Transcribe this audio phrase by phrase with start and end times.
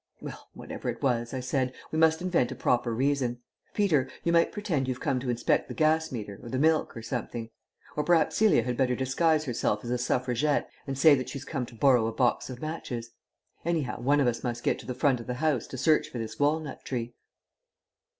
[0.19, 3.39] "Well, whatever it was," I said, "we must invent a proper reason.
[3.75, 7.03] Peter, you might pretend you've come to inspect the gas meter or the milk or
[7.03, 7.51] something.
[7.95, 11.67] Or perhaps Celia had better disguise herself as a Suffragette and say that she's come
[11.67, 13.11] to borrow a box of matches.
[13.63, 16.17] Anyhow, one of us must get to the front of the house to search for
[16.17, 17.13] this walnut tree."